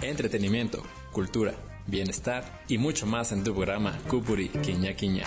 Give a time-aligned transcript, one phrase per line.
[0.00, 0.82] Entretenimiento,
[1.12, 1.54] cultura,
[1.86, 5.24] bienestar y mucho más en tu programa Cupuri Quiña Quiña.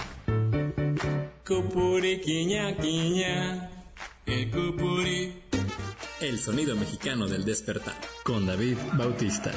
[1.46, 3.70] Cupuri Quiña Quiña.
[4.26, 5.42] El Cupuri.
[6.22, 7.96] El sonido mexicano del despertar.
[8.24, 9.52] Con David Bautista.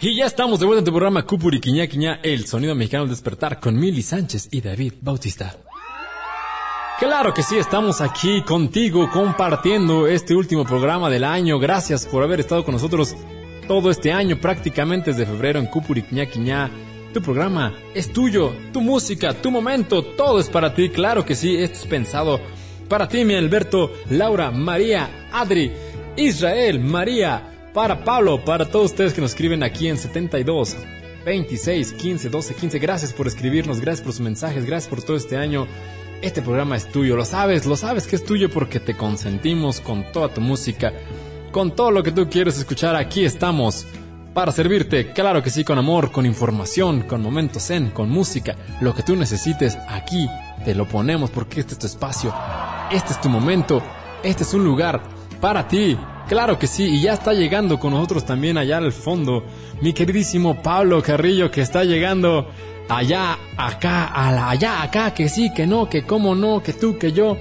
[0.00, 3.10] Y ya estamos de vuelta en tu programa Cupuri Quiña Quiña, el sonido mexicano del
[3.10, 5.56] despertar con Mili Sánchez y David Bautista.
[7.02, 11.58] Claro que sí, estamos aquí contigo compartiendo este último programa del año.
[11.58, 13.16] Gracias por haber estado con nosotros
[13.66, 16.70] todo este año, prácticamente desde febrero en Cupuri Quiña Quiña.
[17.12, 20.90] Tu programa es tuyo, tu música, tu momento, todo es para ti.
[20.90, 22.40] Claro que sí, esto es pensado
[22.88, 25.72] para ti, mi Alberto, Laura, María, Adri,
[26.16, 30.76] Israel, María, para Pablo, para todos ustedes que nos escriben aquí en 72
[31.24, 32.78] 26 15 12 15.
[32.78, 35.66] Gracias por escribirnos, gracias por sus mensajes, gracias por todo este año.
[36.22, 40.04] Este programa es tuyo, lo sabes, lo sabes que es tuyo porque te consentimos con
[40.12, 40.92] toda tu música,
[41.50, 42.94] con todo lo que tú quieres escuchar.
[42.94, 43.84] Aquí estamos
[44.32, 48.94] para servirte, claro que sí, con amor, con información, con momentos zen, con música, lo
[48.94, 50.28] que tú necesites, aquí
[50.64, 52.32] te lo ponemos porque este es tu espacio,
[52.92, 53.82] este es tu momento,
[54.22, 55.02] este es un lugar
[55.40, 55.98] para ti.
[56.28, 59.44] Claro que sí, y ya está llegando con nosotros también allá al fondo
[59.80, 62.48] mi queridísimo Pablo Carrillo que está llegando
[62.88, 67.36] allá, acá, allá, acá, que sí, que no, que cómo no, que tú, que yo,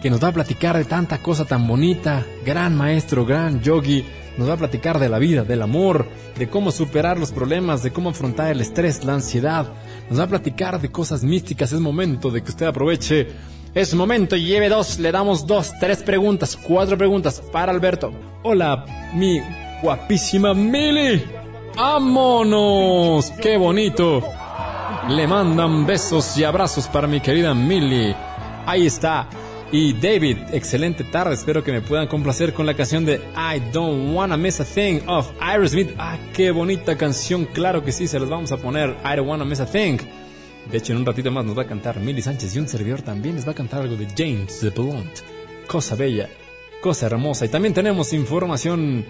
[0.00, 4.04] que nos va a platicar de tanta cosa tan bonita, gran maestro, gran yogi,
[4.36, 6.06] nos va a platicar de la vida, del amor,
[6.38, 9.66] de cómo superar los problemas, de cómo afrontar el estrés, la ansiedad,
[10.08, 13.28] nos va a platicar de cosas místicas, es momento de que usted aproveche.
[13.74, 18.12] Es momento lleve dos, le damos dos, tres preguntas, cuatro preguntas para Alberto.
[18.42, 19.40] Hola, mi
[19.82, 21.24] guapísima Mili.
[21.74, 23.30] ¡Vámonos!
[23.40, 24.22] ¡Qué bonito!
[25.08, 28.14] Le mandan besos y abrazos para mi querida Millie.
[28.64, 29.28] Ahí está.
[29.72, 31.34] Y David, excelente tarde.
[31.34, 35.00] Espero que me puedan complacer con la canción de I Don't Wanna Miss a Thing
[35.08, 35.90] of Aerosmith.
[35.98, 37.46] Ah, qué bonita canción.
[37.46, 38.90] Claro que sí, se los vamos a poner.
[39.04, 39.98] I Don't Wanna Miss a Thing.
[40.70, 43.02] De hecho, en un ratito más nos va a cantar Millie Sánchez y un servidor
[43.02, 45.18] también les va a cantar algo de James the Blunt.
[45.66, 46.28] Cosa bella,
[46.80, 47.44] cosa hermosa.
[47.44, 49.04] Y también tenemos información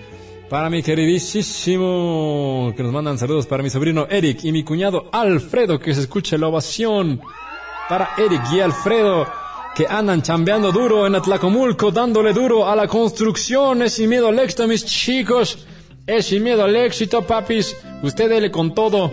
[0.53, 5.79] para mi queridísimo, que nos mandan saludos para mi sobrino Eric y mi cuñado Alfredo,
[5.79, 7.23] que se escuche la ovación.
[7.89, 9.27] Para Eric y Alfredo,
[9.75, 13.81] que andan chambeando duro en Atlacomulco, dándole duro a la construcción.
[13.81, 15.67] Es sin miedo al éxito, mis chicos.
[16.07, 17.75] Es sin miedo al éxito, papis.
[18.03, 19.11] Usted dele con todo.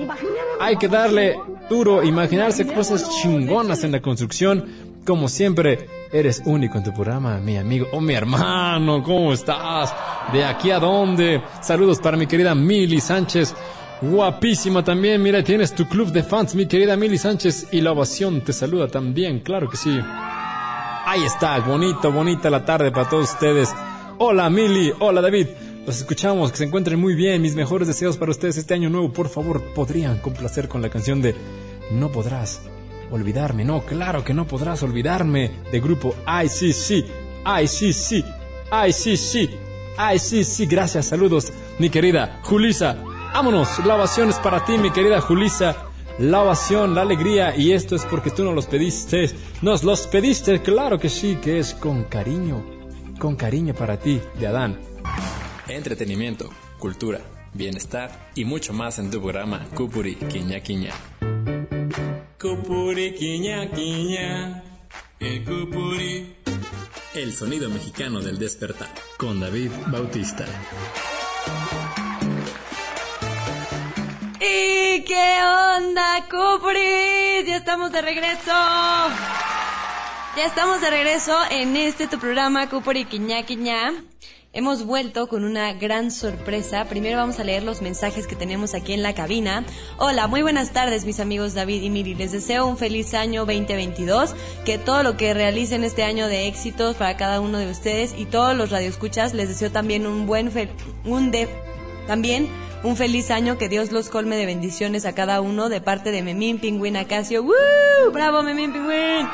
[0.60, 1.40] Hay que darle
[1.70, 4.66] duro, imaginarse cosas chingonas en la construcción.
[5.06, 9.04] Como siempre, Eres único en tu programa, mi amigo o mi hermano.
[9.04, 9.94] ¿Cómo estás?
[10.34, 11.44] ¿De aquí a dónde?
[11.62, 13.54] Saludos para mi querida Mili Sánchez.
[14.02, 15.22] Guapísima también.
[15.22, 17.68] Mira, tienes tu club de fans, mi querida Mili Sánchez.
[17.72, 20.00] Y la ovación te saluda también, claro que sí.
[20.02, 23.72] Ahí está, bonito, bonita la tarde para todos ustedes.
[24.18, 25.48] Hola Mili, hola David.
[25.86, 27.40] Los escuchamos, que se encuentren muy bien.
[27.44, 29.14] Mis mejores deseos para ustedes este año nuevo.
[29.14, 31.36] Por favor, podrían complacer con la canción de
[31.92, 32.62] No podrás
[33.12, 33.66] olvidarme.
[33.66, 37.06] No, claro que no podrás olvidarme de grupo ICC,
[37.46, 38.26] ICC,
[38.72, 39.50] ICC,
[39.98, 40.70] ICC.
[40.70, 42.98] Gracias, saludos, mi querida Julisa.
[43.34, 45.86] Vámonos, la ovación es para ti, mi querida Julisa.
[46.20, 49.30] La ovación, la alegría, y esto es porque tú nos los pediste.
[49.62, 52.62] Nos los pediste, claro que sí, que es con cariño,
[53.18, 54.78] con cariño para ti, de Adán.
[55.70, 57.22] Entretenimiento, cultura,
[57.54, 60.92] bienestar y mucho más en tu programa Cupuri Quiña Quiña.
[62.40, 64.64] Cupuri, quiña, quiña.
[65.20, 66.38] El cupuri.
[67.14, 68.88] El sonido mexicano del despertar.
[69.18, 70.46] Con David Bautista.
[74.40, 75.38] ¿Y qué
[75.76, 77.44] onda, Cupuri?
[77.46, 78.54] Ya estamos de regreso.
[80.38, 83.92] Ya estamos de regreso en este tu programa Cupuri Quiña Quiña.
[84.52, 86.86] Hemos vuelto con una gran sorpresa.
[86.86, 89.64] Primero vamos a leer los mensajes que tenemos aquí en la cabina.
[89.98, 92.16] Hola, muy buenas tardes mis amigos David y Miri.
[92.16, 94.34] Les deseo un feliz año 2022.
[94.66, 98.26] Que todo lo que realicen este año de éxitos para cada uno de ustedes y
[98.26, 100.52] todos los radioescuchas les deseo también un buen
[101.06, 101.48] un de
[102.08, 102.50] también
[102.82, 106.24] un feliz año, que Dios los colme de bendiciones a cada uno de parte de
[106.24, 107.44] Memín Pingüín Acacio.
[107.44, 108.12] ¡Woo!
[108.12, 109.28] ¡Bravo Memín Pingüín!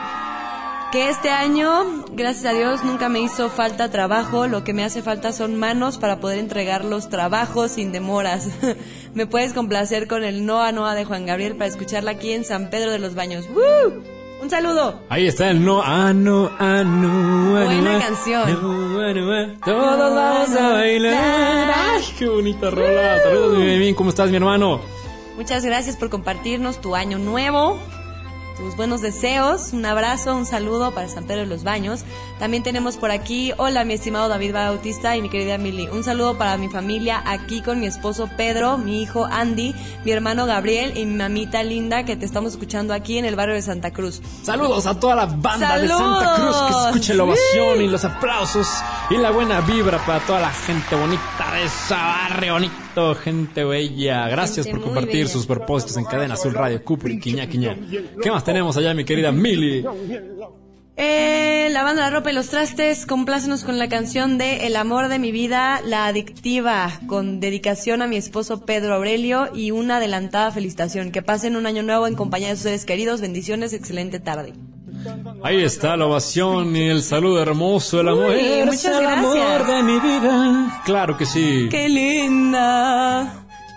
[0.96, 4.48] Que este año, gracias a Dios, nunca me hizo falta trabajo.
[4.48, 8.48] Lo que me hace falta son manos para poder entregar los trabajos sin demoras.
[9.14, 12.70] me puedes complacer con el Noa Noa de Juan Gabriel para escucharla aquí en San
[12.70, 13.46] Pedro de los Baños.
[13.50, 14.04] ¡Woo!
[14.42, 15.02] Un saludo.
[15.10, 17.66] Ahí está el no, ah, no, ah, no.
[17.66, 19.60] Buena canción.
[19.66, 21.74] Todos vamos a bailar.
[21.76, 23.20] Ay, qué bonita rola.
[23.22, 23.96] Saludos, mi bien.
[23.96, 24.80] ¿Cómo estás, mi hermano?
[25.36, 27.82] Muchas gracias por compartirnos tu año nuevo
[28.56, 29.74] tus buenos deseos.
[29.74, 32.04] Un abrazo, un saludo para San Pedro de los Baños.
[32.40, 35.88] También tenemos por aquí, hola mi estimado David Bautista y mi querida Mili.
[35.88, 40.46] Un saludo para mi familia aquí con mi esposo Pedro, mi hijo Andy, mi hermano
[40.46, 43.92] Gabriel y mi mamita linda que te estamos escuchando aquí en el barrio de Santa
[43.92, 44.22] Cruz.
[44.44, 48.68] Saludos a toda la banda de Santa Cruz que escuche la ovación y los aplausos
[49.10, 54.28] y la buena vibra para toda la gente bonita de ese barrio bonito, gente bella.
[54.28, 57.78] Gracias por compartir sus propósitos en Cadena Azul Radio, Cupri, Quiña, Quiña.
[58.22, 59.86] ¿Qué más tenemos allá, mi querida Mili?
[60.98, 65.10] Eh, la banda La Ropa y los Trastes, complácenos con la canción de El amor
[65.10, 70.52] de mi vida, La Adictiva, con dedicación a mi esposo Pedro Aurelio y una adelantada
[70.52, 71.12] felicitación.
[71.12, 73.20] Que pasen un año nuevo en compañía de sus seres queridos.
[73.20, 74.54] Bendiciones, excelente tarde.
[75.44, 78.32] Ahí está la ovación y el saludo hermoso, el amor.
[78.32, 80.82] Uy, muchas el amor de mi vida.
[80.86, 81.68] Claro que sí.
[81.70, 83.22] ¡Qué linda!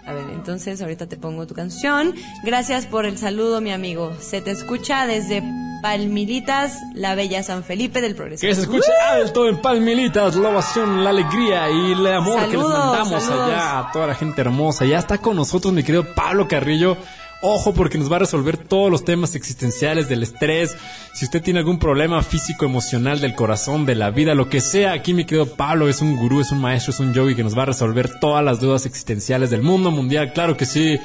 [0.07, 2.15] A ver, entonces ahorita te pongo tu canción.
[2.43, 4.13] Gracias por el saludo, mi amigo.
[4.21, 5.43] Se te escucha desde
[5.83, 8.41] Palmilitas, la bella San Felipe del Progreso.
[8.41, 12.67] Que se escuche alto en Palmilitas, la ovación, la alegría y el amor que les
[12.67, 13.51] mandamos saludos.
[13.51, 14.87] allá a toda la gente hermosa.
[14.87, 16.97] Ya está con nosotros mi querido Pablo Carrillo.
[17.41, 20.77] Ojo porque nos va a resolver todos los temas existenciales del estrés.
[21.15, 24.93] Si usted tiene algún problema físico, emocional, del corazón, de la vida, lo que sea,
[24.93, 27.57] aquí mi querido Pablo es un gurú, es un maestro, es un yogi que nos
[27.57, 30.33] va a resolver todas las dudas existenciales del mundo mundial.
[30.33, 30.99] Claro que sí.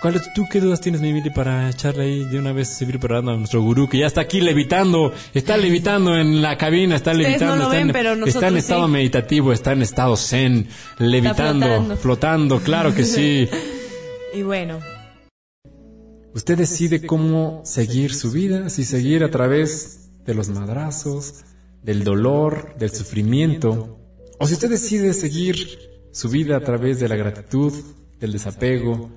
[0.00, 3.32] ¿Cuáles tú qué dudas tienes, mi Mili, para echarle ahí de una vez seguir preparando
[3.32, 7.28] a nuestro gurú que ya está aquí levitando, está levitando en la cabina, está Ustedes
[7.28, 8.92] levitando, no lo está, ven, en, pero está en estado sí.
[8.92, 10.66] meditativo, está en estado zen,
[10.98, 11.96] levitando, flotando.
[11.96, 13.48] flotando, claro que sí.
[14.34, 14.80] Y bueno,
[16.34, 21.44] Usted decide cómo seguir su vida, si seguir a través de los madrazos,
[21.82, 23.98] del dolor, del sufrimiento,
[24.38, 25.78] o si usted decide seguir
[26.10, 27.72] su vida a través de la gratitud,
[28.18, 29.10] del desapego,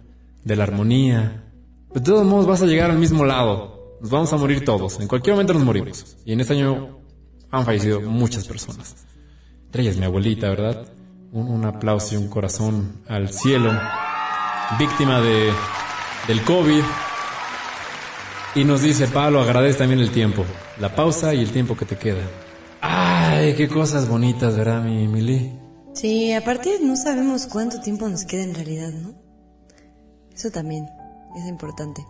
[0.44, 1.52] de la armonía.
[1.94, 3.98] De todos modos vas a llegar al mismo lado.
[4.02, 5.00] Nos vamos a morir todos.
[5.00, 6.18] En cualquier momento nos morimos.
[6.26, 7.00] Y en este año
[7.50, 9.06] han fallecido muchas personas.
[9.66, 10.88] Entre ellas mi abuelita, ¿verdad?
[11.32, 13.72] Un, un aplauso y un corazón al cielo.
[14.78, 15.52] Víctima de,
[16.28, 16.84] del COVID.
[18.56, 20.46] Y nos dice Pablo, agradece también el tiempo,
[20.80, 22.24] la pausa y el tiempo que te queda.
[22.80, 25.60] Ay, qué cosas bonitas, ¿verdad, mi Mili?
[25.94, 29.14] sí, aparte no sabemos cuánto tiempo nos queda en realidad, ¿no?
[30.34, 30.88] Eso también
[31.38, 32.06] es importante.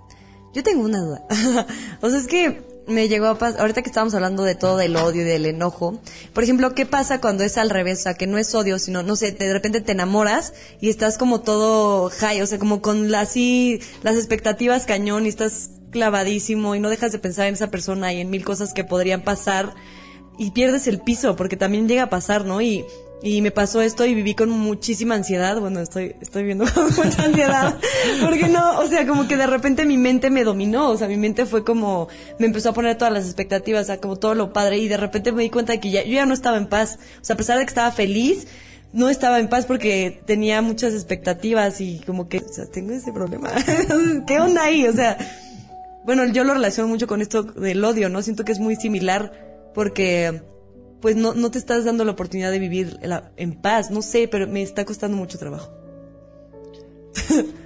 [0.54, 1.26] Yo tengo una duda.
[2.02, 4.96] o sea, es que me llegó a pasar, ahorita que estábamos hablando de todo del
[4.98, 6.00] odio y del enojo,
[6.34, 8.00] por ejemplo, ¿qué pasa cuando es al revés?
[8.00, 11.18] O sea, que no es odio, sino, no sé, de repente te enamoras y estás
[11.18, 16.82] como todo high, o sea, como con así las expectativas cañón y estás clavadísimo y
[16.82, 19.74] no dejas de pensar en esa persona y en mil cosas que podrían pasar
[20.38, 22.62] y pierdes el piso, porque también llega a pasar, ¿no?
[22.62, 22.84] Y,
[23.24, 25.58] y me pasó esto y viví con muchísima ansiedad.
[25.58, 27.78] Bueno, estoy, estoy viendo con mucha ansiedad.
[28.22, 30.90] Porque no, o sea, como que de repente mi mente me dominó.
[30.90, 32.10] O sea, mi mente fue como,
[32.40, 34.80] me empezó a poner todas las expectativas, o sea, como todo lo padre.
[34.80, 37.00] Y de repente me di cuenta de que ya, yo ya no estaba en paz.
[37.22, 38.48] O sea, a pesar de que estaba feliz,
[38.92, 43.14] no estaba en paz porque tenía muchas expectativas y como que, o sea, tengo ese
[43.14, 43.50] problema.
[44.28, 44.86] ¿Qué onda ahí?
[44.88, 45.18] O sea,
[46.06, 48.22] bueno, yo lo relaciono mucho con esto del odio, ¿no?
[48.22, 50.42] Siento que es muy similar porque
[51.02, 53.00] pues no, no te estás dando la oportunidad de vivir
[53.38, 55.72] en paz, no sé, pero me está costando mucho trabajo.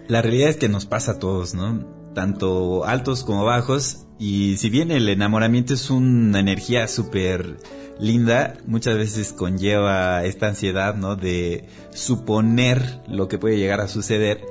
[0.07, 1.85] La realidad es que nos pasa a todos, ¿no?
[2.13, 4.07] Tanto altos como bajos.
[4.17, 7.57] Y si bien el enamoramiento es una energía súper
[7.99, 11.15] linda, muchas veces conlleva esta ansiedad, ¿no?
[11.15, 14.41] De suponer lo que puede llegar a suceder.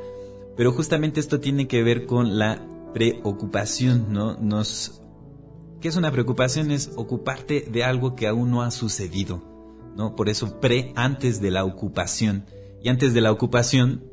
[0.57, 2.63] Pero justamente esto tiene que ver con la
[2.99, 4.37] preocupación, ¿no?
[4.37, 5.01] Nos...
[5.81, 6.73] ¿Qué es una preocupación?
[6.73, 9.45] Es ocuparte de algo que aún no ha sucedido,
[9.97, 10.17] ¿no?
[10.17, 12.47] Por eso pre antes de la ocupación.
[12.83, 14.05] Y antes de la ocupación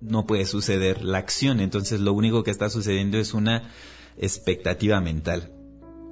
[0.00, 1.60] no puede suceder la acción.
[1.60, 3.70] Entonces lo único que está sucediendo es una
[4.16, 5.52] expectativa mental.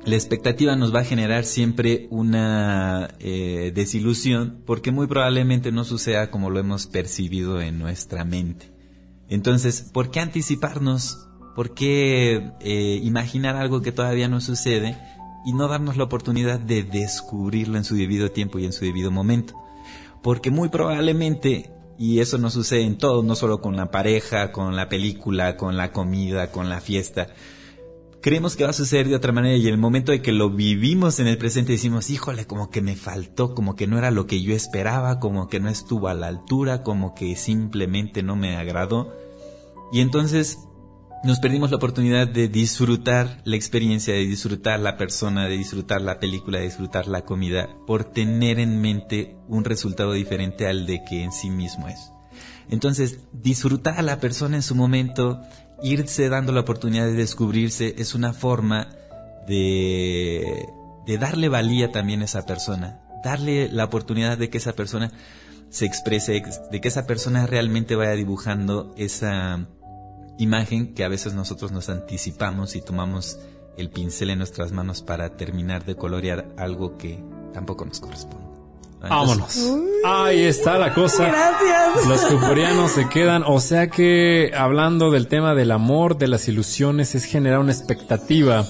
[0.05, 6.31] La expectativa nos va a generar siempre una eh, desilusión porque muy probablemente no suceda
[6.31, 8.73] como lo hemos percibido en nuestra mente.
[9.29, 11.29] Entonces, ¿por qué anticiparnos?
[11.55, 14.99] ¿Por qué eh, imaginar algo que todavía no sucede
[15.45, 19.11] y no darnos la oportunidad de descubrirlo en su debido tiempo y en su debido
[19.11, 19.55] momento?
[20.23, 24.77] Porque muy probablemente, y eso no sucede en todo, no solo con la pareja, con
[24.77, 27.29] la película, con la comida, con la fiesta,
[28.23, 31.19] creemos que va a suceder de otra manera y el momento de que lo vivimos
[31.19, 34.41] en el presente decimos, híjole, como que me faltó, como que no era lo que
[34.41, 39.13] yo esperaba, como que no estuvo a la altura, como que simplemente no me agradó.
[39.93, 40.59] Y entonces
[41.25, 46.19] nos perdimos la oportunidad de disfrutar la experiencia, de disfrutar la persona, de disfrutar la
[46.19, 51.23] película, de disfrutar la comida, por tener en mente un resultado diferente al de que
[51.23, 52.11] en sí mismo es.
[52.71, 55.41] Entonces, disfrutar a la persona en su momento
[55.83, 58.89] irse dando la oportunidad de descubrirse es una forma
[59.47, 60.69] de,
[61.07, 65.13] de darle valía también a esa persona, darle la oportunidad de que esa persona
[65.71, 69.69] se exprese, de que esa persona realmente vaya dibujando esa
[70.39, 73.39] imagen que a veces nosotros nos anticipamos y tomamos
[73.77, 77.23] el pincel en nuestras manos para terminar de colorear algo que
[77.53, 78.43] tampoco nos corresponde.
[79.01, 79.59] Vámonos.
[80.05, 81.27] Ahí está la cosa.
[81.27, 82.07] Gracias.
[82.07, 83.43] Los cupurianos se quedan.
[83.45, 88.65] O sea que hablando del tema del amor, de las ilusiones, es generar una expectativa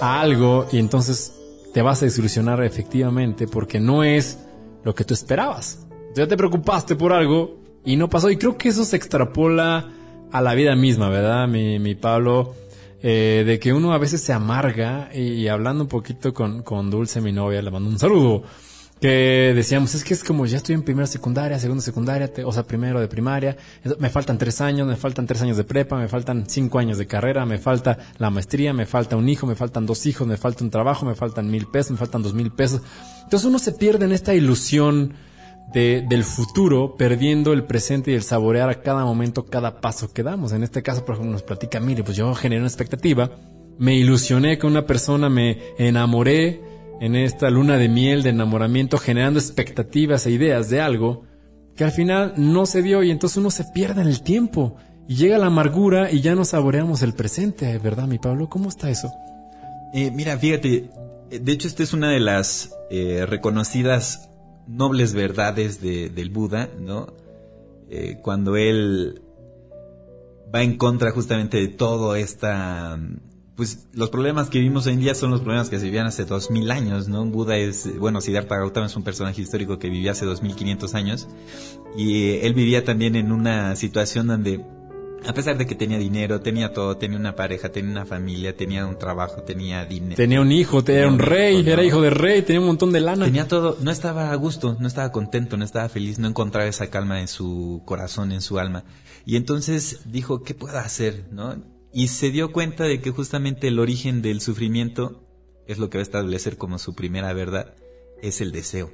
[0.00, 1.32] a algo y entonces
[1.72, 4.38] te vas a desilusionar efectivamente porque no es
[4.82, 5.86] lo que tú esperabas.
[6.14, 8.30] Ya te preocupaste por algo y no pasó.
[8.30, 9.92] Y creo que eso se extrapola
[10.32, 12.54] a la vida misma, ¿verdad, mi, mi Pablo?
[13.02, 17.20] Eh, de que uno a veces se amarga y, hablando un poquito con, con Dulce,
[17.20, 18.42] mi novia, le mando un saludo
[19.00, 22.62] que decíamos, es que es como ya estoy en primera secundaria, segunda secundaria, o sea,
[22.62, 23.56] primero de primaria,
[23.98, 27.06] me faltan tres años, me faltan tres años de prepa, me faltan cinco años de
[27.06, 30.64] carrera, me falta la maestría, me falta un hijo, me faltan dos hijos, me falta
[30.64, 32.80] un trabajo, me faltan mil pesos, me faltan dos mil pesos.
[33.24, 35.12] Entonces uno se pierde en esta ilusión
[35.72, 40.22] de, del futuro, perdiendo el presente y el saborear a cada momento, cada paso que
[40.22, 40.52] damos.
[40.52, 43.30] En este caso, por ejemplo, nos platica, mire, pues yo generé una expectativa,
[43.78, 46.60] me ilusioné con una persona, me enamoré,
[47.00, 51.24] en esta luna de miel de enamoramiento generando expectativas e ideas de algo
[51.76, 54.76] que al final no se dio y entonces uno se pierde en el tiempo
[55.08, 58.48] y llega la amargura y ya no saboreamos el presente, ¿verdad, mi Pablo?
[58.48, 59.12] ¿Cómo está eso?
[59.92, 60.90] Eh, mira, fíjate,
[61.30, 64.30] eh, de hecho esta es una de las eh, reconocidas
[64.66, 67.14] nobles verdades de, del Buda, ¿no?
[68.22, 69.22] cuando él
[70.52, 72.98] va en contra justamente de todo esta
[73.56, 76.26] pues los problemas que vivimos hoy en día son los problemas que se vivían hace
[76.26, 77.24] dos mil años, ¿no?
[77.24, 80.94] Buda es, bueno, Siddhartha Gautama es un personaje histórico que vivía hace dos mil quinientos
[80.94, 81.26] años
[81.96, 84.62] y él vivía también en una situación donde
[85.26, 88.86] a pesar de que tenía dinero, tenía todo, tenía una pareja, tenía una familia, tenía
[88.86, 90.16] un trabajo, tenía dinero.
[90.16, 93.24] Tenía un hijo, tenía un rey, era hijo de rey, tenía un montón de lana.
[93.24, 96.88] Tenía todo, no estaba a gusto, no estaba contento, no estaba feliz, no encontraba esa
[96.88, 98.84] calma en su corazón, en su alma.
[99.24, 101.24] Y entonces dijo, ¿qué puedo hacer?
[101.30, 101.56] ¿No?
[101.96, 105.26] y se dio cuenta de que justamente el origen del sufrimiento
[105.66, 107.74] es lo que va a establecer como su primera verdad,
[108.20, 108.92] es el deseo.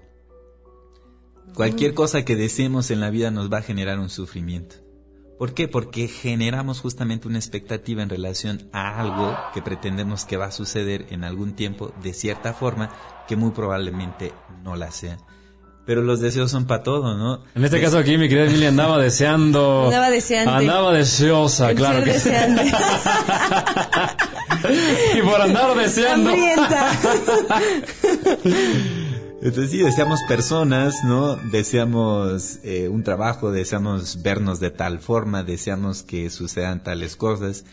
[1.53, 4.77] Cualquier cosa que deseemos en la vida nos va a generar un sufrimiento.
[5.39, 5.69] ¿Por qué?
[5.69, 11.07] Porque generamos justamente una expectativa en relación a algo que pretendemos que va a suceder
[11.11, 12.91] en algún tiempo de cierta forma
[13.27, 15.19] que muy probablemente no la sea
[15.85, 17.45] pero los deseos son para todo, ¿no?
[17.55, 19.85] En este caso aquí mi querida Emilia andaba deseando...
[19.87, 20.53] Andaba deseando.
[20.53, 22.13] Andaba deseosa, claro que
[25.19, 26.31] y por andar deseando...
[29.43, 31.35] Entonces sí, deseamos personas, ¿no?
[31.35, 37.65] Deseamos eh, un trabajo, deseamos vernos de tal forma, deseamos que sucedan tales cosas.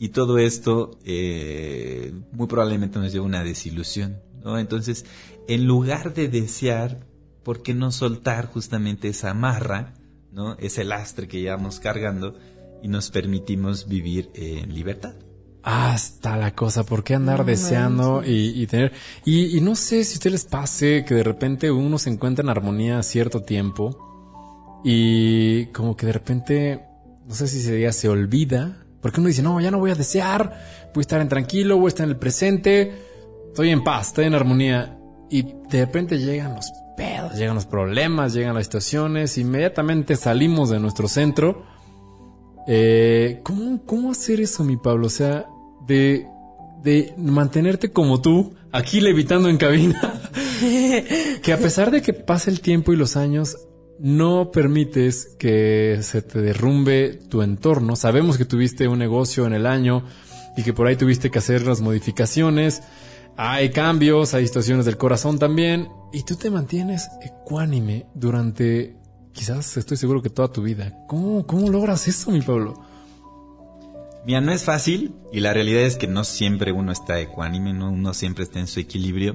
[0.00, 4.58] Y todo esto eh, muy probablemente nos lleva a una desilusión, ¿no?
[4.58, 5.06] Entonces,
[5.46, 7.06] en lugar de desear,
[7.44, 9.94] ¿por qué no soltar justamente esa amarra,
[10.32, 10.56] ¿no?
[10.58, 12.34] ese lastre que llevamos cargando
[12.82, 15.14] y nos permitimos vivir en libertad?
[15.62, 18.92] Hasta la cosa, ¿por qué andar deseando y, tener...
[19.24, 22.48] Y, no sé si a ustedes les pase que de repente uno se encuentra en
[22.48, 26.84] armonía a cierto tiempo y como que de repente,
[27.26, 29.94] no sé si se diga, se olvida, porque uno dice, no, ya no voy a
[29.94, 32.92] desear, voy a estar en tranquilo, voy a estar en el presente,
[33.48, 34.98] estoy en paz, estoy en armonía.
[35.30, 40.80] Y de repente llegan los pedos, llegan los problemas, llegan las situaciones, inmediatamente salimos de
[40.80, 41.64] nuestro centro.
[42.66, 45.06] Eh, ¿cómo, ¿Cómo hacer eso, mi Pablo?
[45.06, 45.46] O sea,
[45.86, 46.26] de,
[46.82, 50.20] de mantenerte como tú, aquí levitando en cabina,
[51.42, 53.56] que a pesar de que pase el tiempo y los años,
[53.98, 57.94] no permites que se te derrumbe tu entorno.
[57.94, 60.04] Sabemos que tuviste un negocio en el año
[60.56, 62.82] y que por ahí tuviste que hacer las modificaciones
[63.36, 68.96] hay cambios, hay situaciones del corazón también, y tú te mantienes ecuánime durante,
[69.32, 70.92] quizás estoy seguro que toda tu vida.
[71.08, 72.74] ¿Cómo, cómo logras eso, mi Pablo?
[74.24, 77.90] Mira, no es fácil, y la realidad es que no siempre uno está ecuánime, no
[77.90, 79.34] uno siempre está en su equilibrio,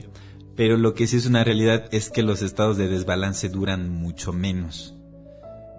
[0.55, 4.31] pero lo que sí es una realidad es que los estados de desbalance duran mucho
[4.31, 4.95] menos.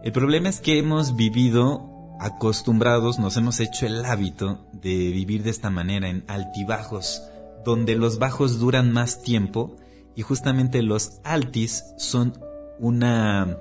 [0.04, 5.50] El problema es que hemos vivido acostumbrados, nos hemos hecho el hábito de vivir de
[5.50, 7.22] esta manera, en altibajos,
[7.64, 9.76] donde los bajos duran más tiempo
[10.14, 12.38] y justamente los altis son
[12.78, 13.58] una,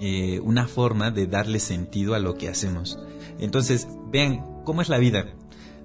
[0.00, 2.98] eh, una forma de darle sentido a lo que hacemos.
[3.38, 5.26] Entonces, vean cómo es la vida.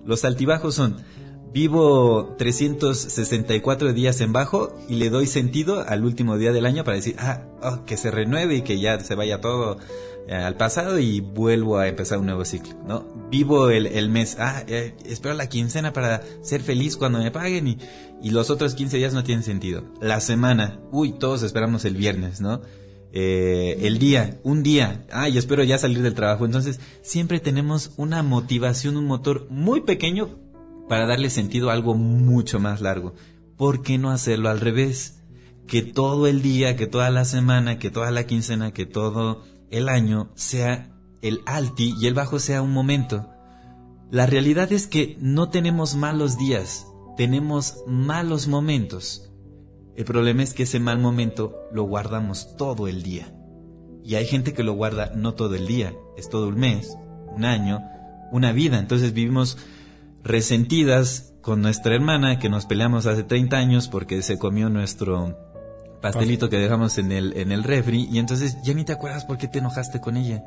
[0.06, 0.98] Los altibajos son,
[1.56, 6.98] vivo 364 días en bajo y le doy sentido al último día del año para
[6.98, 9.78] decir, ah, oh, que se renueve y que ya se vaya todo
[10.28, 13.06] eh, al pasado y vuelvo a empezar un nuevo ciclo, ¿no?
[13.30, 17.78] Vivo el, mes, ah, eh, espero la quincena para ser feliz cuando me paguen y,
[18.22, 19.84] y los otros 15 días no tienen sentido.
[20.02, 22.62] La semana, uy, todos esperamos el viernes, ¿no?
[23.18, 26.44] Eh, el día, un día, ay, espero ya salir del trabajo.
[26.44, 30.38] Entonces, siempre tenemos una motivación, un motor muy pequeño
[30.90, 33.16] para darle sentido a algo mucho más largo.
[33.56, 35.22] ¿Por qué no hacerlo al revés?
[35.66, 39.88] Que todo el día, que toda la semana, que toda la quincena, que todo el
[39.88, 40.92] año sea
[41.22, 43.30] el alti y el bajo sea un momento.
[44.12, 49.32] La realidad es que no tenemos malos días, tenemos malos momentos.
[49.96, 53.34] El problema es que ese mal momento lo guardamos todo el día.
[54.04, 56.98] Y hay gente que lo guarda no todo el día, es todo un mes,
[57.36, 57.82] un año,
[58.32, 58.78] una vida.
[58.78, 59.58] Entonces vivimos
[60.24, 65.38] resentidas con nuestra hermana que nos peleamos hace 30 años porque se comió nuestro
[66.02, 69.38] pastelito que dejamos en el, en el refri y entonces ya ni te acuerdas por
[69.38, 70.44] qué te enojaste con ella.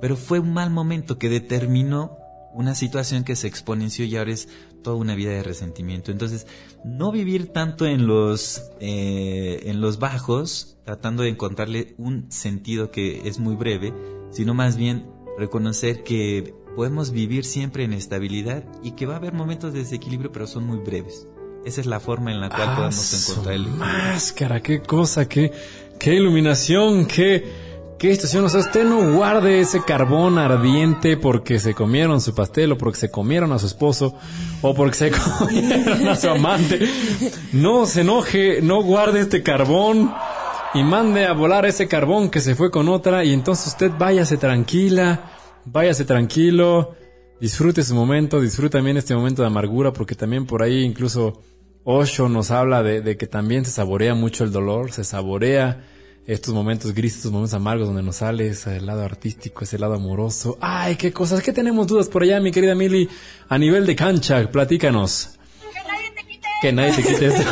[0.00, 2.18] Pero fue un mal momento que determinó
[2.54, 4.48] una situación que se exponenció y ahora es
[4.82, 6.10] toda una vida de resentimiento.
[6.10, 6.46] Entonces,
[6.84, 13.28] no vivir tanto en los, eh, en los bajos, tratando de encontrarle un sentido que
[13.28, 13.94] es muy breve,
[14.30, 15.06] sino más bien
[15.38, 20.32] reconocer que podemos vivir siempre en estabilidad y que va a haber momentos de desequilibrio,
[20.32, 21.26] pero son muy breves.
[21.64, 25.52] Esa es la forma en la cual Ah, podemos encontrar el máscara, qué cosa, qué,
[25.98, 27.44] qué iluminación, qué,
[28.02, 28.44] qué situación.
[28.44, 32.98] O sea, usted no guarde ese carbón ardiente porque se comieron su pastel o porque
[32.98, 34.16] se comieron a su esposo
[34.60, 36.80] o porque se comieron a su amante.
[37.52, 40.12] No se enoje, no guarde este carbón
[40.74, 44.36] y mande a volar ese carbón que se fue con otra y entonces usted váyase
[44.36, 45.30] tranquila,
[45.64, 46.96] váyase tranquilo,
[47.40, 51.40] disfrute su momento, disfrute también este momento de amargura porque también por ahí incluso
[51.84, 55.84] Osho nos habla de, que también se saborea mucho el dolor, se saborea
[56.26, 60.56] estos momentos grises, estos momentos amargos donde nos sale ese lado artístico, ese lado amoroso.
[60.60, 63.08] Ay, qué cosas, ¿qué tenemos dudas por allá, mi querida Mili?
[63.48, 65.30] A nivel de cancha, platícanos.
[65.72, 66.48] Que nadie te quite.
[66.60, 67.50] Que nadie te quite esto.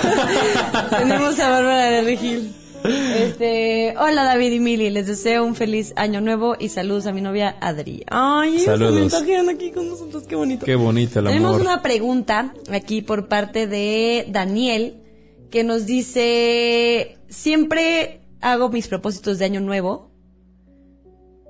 [0.91, 2.55] Tenemos a Bárbara de Regil.
[2.83, 7.21] Este, hola David y Mili, les deseo un feliz año nuevo y saludos a mi
[7.21, 8.05] novia Adri.
[8.09, 9.13] Ay, saludos.
[9.13, 10.65] se aquí con nosotros, qué bonito.
[10.65, 11.39] Qué bonito el amor.
[11.39, 15.03] Tenemos una pregunta aquí por parte de Daniel
[15.51, 20.11] que nos dice, siempre hago mis propósitos de año nuevo,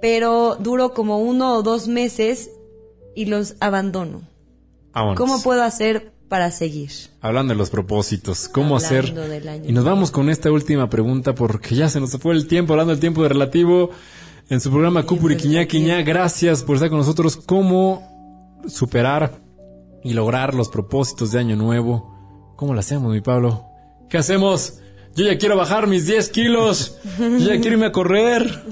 [0.00, 2.50] pero duro como uno o dos meses
[3.14, 4.22] y los abandono.
[4.92, 5.16] Vámonos.
[5.16, 6.90] ¿Cómo puedo hacer para seguir?
[7.20, 9.64] Hablando de los propósitos, ¿cómo Hablando hacer?
[9.66, 12.92] Y nos vamos con esta última pregunta porque ya se nos fue el tiempo, hablando
[12.92, 13.90] del tiempo de relativo
[14.48, 16.03] en su programa Cupuri Quiñá Quiñá.
[16.03, 17.37] Gracias por estar con nosotros.
[17.37, 19.38] ¿Cómo superar
[20.03, 22.55] y lograr los propósitos de año nuevo?
[22.57, 23.66] ¿Cómo lo hacemos, mi Pablo?
[24.09, 24.79] ¿Qué hacemos?
[25.16, 26.96] Yo ya quiero bajar mis 10 kilos.
[27.18, 28.62] Yo ya quiero irme a correr.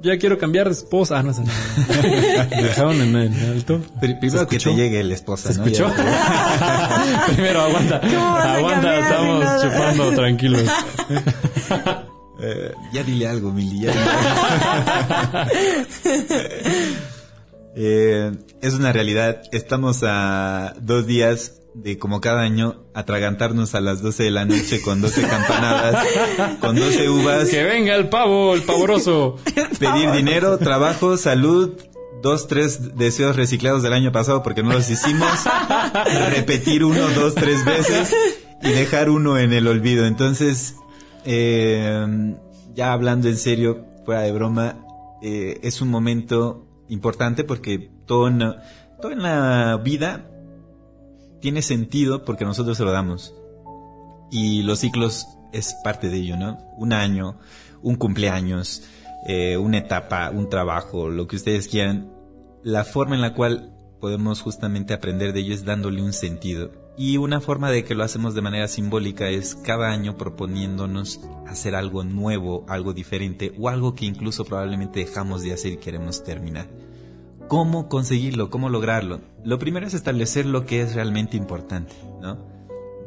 [0.00, 1.18] Yo ya quiero cambiar de esposa.
[1.18, 1.42] Ah, no sé.
[1.42, 3.80] Me dejaron en el alto.
[4.00, 5.64] Pri- Primero que te llegue la esposa, ¿no?
[5.64, 5.92] ¿Escuchó?
[7.26, 7.96] Primero aguanta.
[8.56, 9.62] Aguanta, estamos no?
[9.62, 10.62] chupando tranquilos.
[12.40, 13.80] Eh, ya dile algo, Mili.
[13.80, 14.04] ya dile
[15.42, 15.50] algo.
[17.74, 19.42] Eh, es una realidad.
[19.52, 24.80] Estamos a dos días de, como cada año, atragantarnos a las 12 de la noche
[24.80, 26.06] con 12 campanadas,
[26.60, 29.36] con 12 uvas, Que venga el pavo, el pavoroso.
[29.78, 31.76] pedir dinero, trabajo, salud,
[32.22, 35.30] dos, tres deseos reciclados del año pasado porque no los hicimos,
[36.30, 38.14] repetir uno, dos, tres veces
[38.62, 40.06] y dejar uno en el olvido.
[40.06, 40.74] Entonces,
[41.24, 42.34] eh,
[42.74, 44.84] ya hablando en serio, fuera de broma,
[45.22, 48.38] eh, es un momento importante porque todo en,
[49.00, 50.28] todo en la vida
[51.40, 53.34] tiene sentido porque nosotros se lo damos.
[54.30, 56.58] Y los ciclos es parte de ello, ¿no?
[56.76, 57.38] Un año,
[57.82, 58.82] un cumpleaños,
[59.26, 62.12] eh, una etapa, un trabajo, lo que ustedes quieran.
[62.62, 66.72] La forma en la cual podemos justamente aprender de ello es dándole un sentido.
[66.96, 71.76] Y una forma de que lo hacemos de manera simbólica es cada año proponiéndonos hacer
[71.76, 76.66] algo nuevo, algo diferente o algo que incluso probablemente dejamos de hacer y queremos terminar.
[77.48, 78.50] ¿Cómo conseguirlo?
[78.50, 79.22] ¿Cómo lograrlo?
[79.42, 82.46] Lo primero es establecer lo que es realmente importante, ¿no?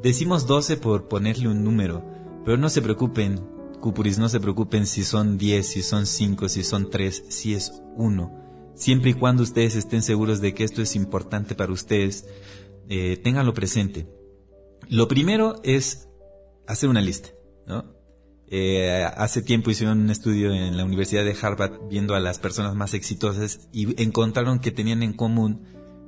[0.02, 2.04] Decimos 12 por ponerle un número,
[2.44, 3.40] pero no se preocupen,
[3.80, 7.84] Cupuris, no se preocupen si son 10, si son 5, si son 3, si es
[7.98, 8.74] 1.
[8.74, 12.26] Siempre y cuando ustedes estén seguros de que esto es importante para ustedes,
[12.90, 14.08] eh, ténganlo presente.
[14.90, 16.10] Lo primero es
[16.66, 17.30] hacer una lista,
[17.68, 18.01] ¿no?
[18.54, 22.76] Eh, hace tiempo hicieron un estudio en la Universidad de Harvard viendo a las personas
[22.76, 25.62] más exitosas y encontraron que tenían en común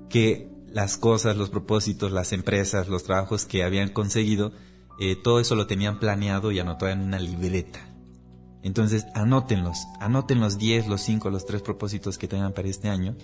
[0.10, 4.52] que las cosas, los propósitos, las empresas, los trabajos que habían conseguido,
[5.00, 7.80] eh, todo eso lo tenían planeado y anotado en una libreta.
[8.62, 13.16] Entonces, anótenlos, anoten los 10, los 5, los 3 propósitos que tengan para este año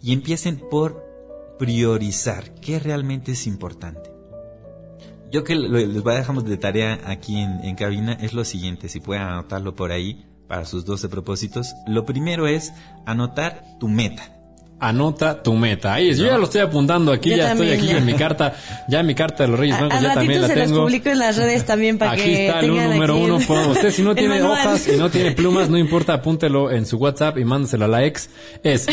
[0.00, 1.04] y empiecen por
[1.58, 4.13] priorizar qué realmente es importante.
[5.30, 8.88] Yo que les voy a dejar de tarea aquí en, en cabina es lo siguiente,
[8.88, 11.74] si pueden anotarlo por ahí para sus 12 propósitos.
[11.86, 12.72] Lo primero es
[13.06, 14.34] anotar tu meta
[14.88, 15.94] anota tu meta.
[15.94, 18.54] Ahí yo ya lo estoy apuntando aquí, ya estoy aquí en mi carta,
[18.88, 20.82] ya mi carta de los Reyes Magos ya también la se tengo.
[20.82, 23.36] publico en las redes también para aquí que está el número uno.
[23.36, 27.38] usted si no tiene hojas y no tiene plumas, no importa, apúntelo en su WhatsApp
[27.38, 28.28] y mándeselo a la ex.
[28.62, 28.86] Es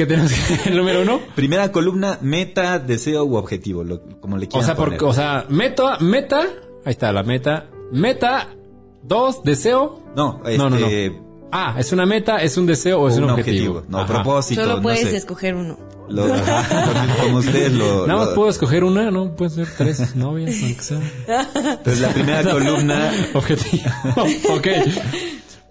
[0.00, 0.32] ¿Qué tenemos
[0.64, 1.20] el número uno?
[1.34, 3.84] Primera columna, meta, deseo u objetivo,
[4.18, 5.04] como le quieran O sea, poner.
[5.04, 6.40] o sea, meta, meta,
[6.86, 8.48] ahí está la meta, meta,
[9.02, 10.02] dos, deseo.
[10.16, 10.86] No, este, no, no, no
[11.52, 13.82] Ah, ¿es una meta, es un deseo o, es un, objetivo?
[13.88, 14.62] No, propósito.
[14.62, 15.16] Solo puedes no sé.
[15.18, 15.78] escoger uno.
[16.08, 16.26] Lo,
[17.22, 18.06] como ustedes lo...
[18.06, 18.34] Nada más lo...
[18.36, 19.36] puedo escoger una, ¿no?
[19.36, 21.00] Pueden ser tres novias, aunque sea.
[21.54, 23.12] Entonces la primera columna...
[23.34, 23.82] Objetivo.
[24.56, 24.66] ok.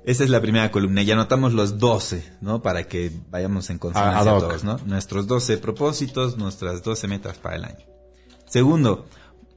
[0.06, 1.02] Esa es la primera columna.
[1.02, 2.62] Y anotamos los 12, ¿no?
[2.62, 4.78] Para que vayamos en consonancia todos, ¿no?
[4.86, 7.86] Nuestros 12 propósitos, nuestras 12 metas para el año.
[8.48, 9.06] Segundo,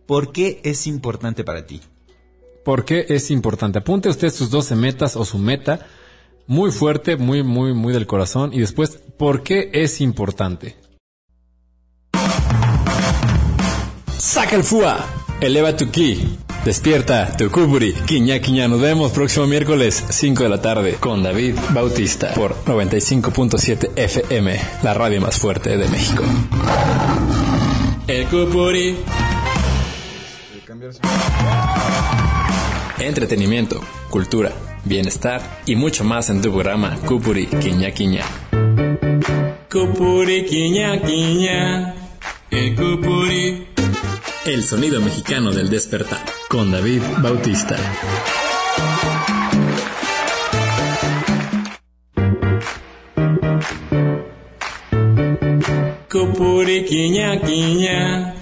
[0.06, 1.80] ¿por qué es importante para ti?
[2.64, 3.78] ¿Por qué es importante?
[3.78, 5.86] Apunte usted sus 12 metas o su meta
[6.46, 8.52] muy fuerte, muy, muy, muy del corazón.
[8.52, 10.76] Y después, ¿por qué es importante?
[14.18, 15.04] Saca el FUA,
[15.40, 18.68] eleva tu ki, despierta tu kuburi, quiña quiña.
[18.68, 24.94] Nos vemos próximo miércoles, 5 de la tarde, con David Bautista, por 95.7 FM, la
[24.94, 26.24] radio más fuerte de México.
[28.06, 28.96] El kuburi.
[32.98, 34.52] Entretenimiento, cultura
[34.84, 38.24] bienestar y mucho más en tu programa Cupuri Quiña Quiña.
[39.70, 41.94] Cupuri Quiña Quiña,
[42.50, 43.71] el Cupuri.
[44.44, 47.76] El sonido mexicano del despertar con David Bautista.
[56.10, 58.34] Cupuri Quiña Quiña.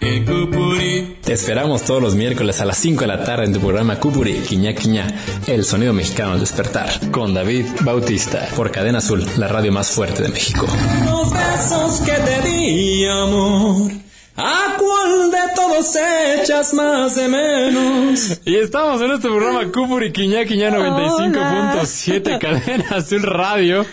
[0.00, 1.18] El Cupuri.
[1.22, 4.40] Te esperamos todos los miércoles a las 5 de la tarde en tu programa Cupuri,
[4.40, 5.06] Quiña Quiña,
[5.46, 10.22] el sonido mexicano al despertar, con David Bautista, por Cadena Azul, la radio más fuerte
[10.22, 10.66] de México.
[11.04, 14.11] Los besos que te di, amor.
[14.34, 15.94] ¿A cuál de todos
[16.40, 18.40] echas más de menos?
[18.46, 23.84] Y estamos en este programa Cupuri Quiña Quiña 95.7 Cadena Azul Radio.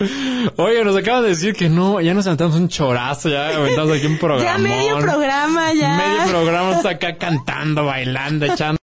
[0.56, 4.06] Oye, nos acaban de decir que no, ya nos aventamos un chorazo, ya aventamos aquí
[4.06, 4.50] un programa.
[4.50, 5.98] Ya medio programa, ya.
[5.98, 8.78] Medio programa está acá cantando, bailando, echando